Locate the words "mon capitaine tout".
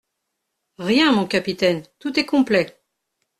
1.11-2.19